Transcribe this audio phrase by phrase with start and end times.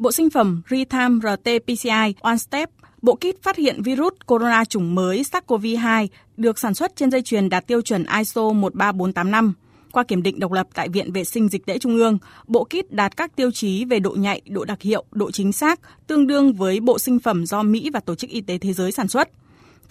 [0.00, 2.70] Bộ sinh phẩm Real-Time RT-PCR One Step
[3.02, 7.48] Bộ kit phát hiện virus corona chủng mới SARS-CoV-2 được sản xuất trên dây chuyền
[7.48, 9.52] đạt tiêu chuẩn ISO 13485.
[9.92, 12.92] Qua kiểm định độc lập tại Viện Vệ sinh Dịch tễ Trung ương, bộ kit
[12.92, 16.52] đạt các tiêu chí về độ nhạy, độ đặc hiệu, độ chính xác, tương đương
[16.52, 19.28] với bộ sinh phẩm do Mỹ và Tổ chức Y tế Thế giới sản xuất.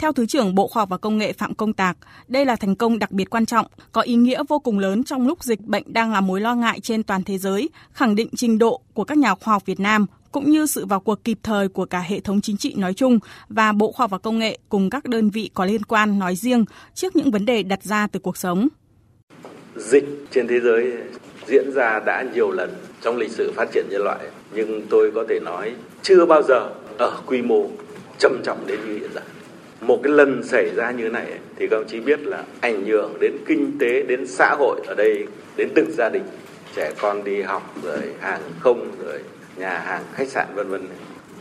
[0.00, 1.96] Theo Thứ trưởng Bộ Khoa học và Công nghệ Phạm Công Tạc,
[2.28, 5.26] đây là thành công đặc biệt quan trọng, có ý nghĩa vô cùng lớn trong
[5.26, 8.58] lúc dịch bệnh đang là mối lo ngại trên toàn thế giới, khẳng định trình
[8.58, 11.68] độ của các nhà khoa học Việt Nam cũng như sự vào cuộc kịp thời
[11.68, 13.18] của cả hệ thống chính trị nói chung
[13.48, 16.36] và Bộ Khoa học và Công nghệ cùng các đơn vị có liên quan nói
[16.36, 18.68] riêng trước những vấn đề đặt ra từ cuộc sống.
[19.76, 20.92] Dịch trên thế giới
[21.46, 22.70] diễn ra đã nhiều lần
[23.02, 24.20] trong lịch sử phát triển nhân loại,
[24.54, 27.66] nhưng tôi có thể nói chưa bao giờ ở quy mô
[28.18, 29.20] trầm trọng đến như hiện giờ
[29.80, 31.26] một cái lần xảy ra như này
[31.56, 34.94] thì các ông chí biết là ảnh hưởng đến kinh tế, đến xã hội ở
[34.94, 35.26] đây,
[35.56, 36.22] đến từng gia đình.
[36.76, 39.18] Trẻ con đi học rồi, hàng không rồi,
[39.56, 40.86] nhà hàng, khách sạn, vân vân.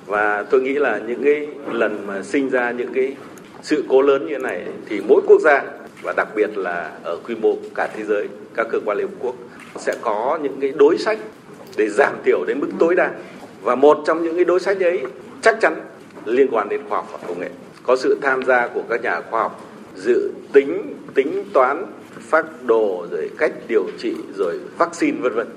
[0.05, 3.16] Và tôi nghĩ là những cái lần mà sinh ra những cái
[3.61, 5.64] sự cố lớn như này thì mỗi quốc gia,
[6.02, 9.14] và đặc biệt là ở quy mô cả thế giới, các cơ quan liên hợp
[9.19, 9.36] quốc
[9.77, 11.19] sẽ có những cái đối sách
[11.77, 13.11] để giảm thiểu đến mức tối đa.
[13.61, 15.03] Và một trong những cái đối sách ấy
[15.42, 15.75] chắc chắn
[16.25, 17.49] liên quan đến khoa học và công nghệ
[17.83, 21.86] có sự tham gia của các nhà khoa học dự tính tính toán
[22.19, 25.47] phác đồ rồi cách điều trị rồi vaccine vân vân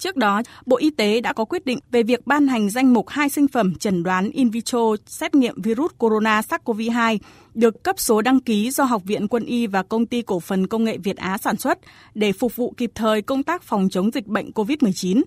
[0.00, 3.08] Trước đó, Bộ Y tế đã có quyết định về việc ban hành danh mục
[3.08, 7.18] hai sinh phẩm chẩn đoán in vitro xét nghiệm virus corona SARS-CoV-2
[7.54, 10.66] được cấp số đăng ký do Học viện Quân y và Công ty Cổ phần
[10.66, 11.78] Công nghệ Việt Á sản xuất
[12.14, 15.22] để phục vụ kịp thời công tác phòng chống dịch bệnh COVID-19.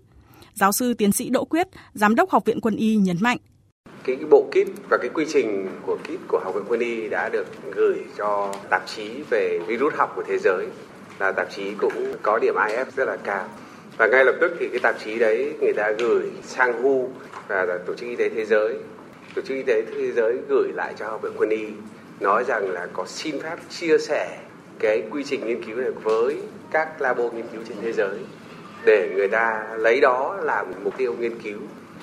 [0.53, 3.37] Giáo sư tiến sĩ Đỗ Quyết, Giám đốc Học viện Quân y nhấn mạnh
[4.03, 7.09] cái, cái bộ kit và cái quy trình của kit của học viện quân y
[7.09, 10.67] đã được gửi cho tạp chí về virus học của thế giới.
[11.19, 13.47] Là tạp chí cũng có điểm IF rất là cao.
[13.97, 17.07] Và ngay lập tức thì cái tạp chí đấy người ta gửi sang WHO
[17.47, 18.77] và tổ chức y tế thế giới.
[19.35, 21.67] Tổ chức y tế thế giới gửi lại cho học viện quân y
[22.19, 24.37] nói rằng là có xin phép chia sẻ
[24.79, 26.37] cái quy trình nghiên cứu này với
[26.71, 28.17] các labo nghiên cứu trên thế giới
[28.85, 31.57] để người ta lấy đó làm mục tiêu nghiên cứu.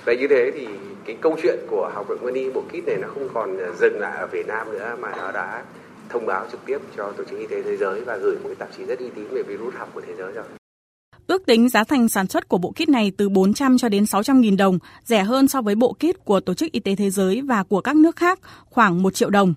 [0.05, 0.67] Vậy như thế thì
[1.05, 3.69] cái câu chuyện của học viện quân y bộ kit này nó không còn à,
[3.81, 5.65] dừng lại ở Việt Nam nữa mà nó đã
[6.09, 8.55] thông báo trực tiếp cho tổ chức y tế thế giới và gửi một cái
[8.55, 10.45] tạp chí rất uy tín về virus học của thế giới rồi.
[11.27, 14.41] Ước tính giá thành sản xuất của bộ kit này từ 400 cho đến 600
[14.41, 17.41] nghìn đồng, rẻ hơn so với bộ kit của Tổ chức Y tế Thế giới
[17.41, 18.39] và của các nước khác
[18.71, 19.55] khoảng 1 triệu đồng.